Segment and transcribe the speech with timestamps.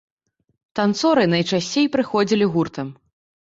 [0.79, 2.87] Танцоры найчасцей прыходзілі гуртам.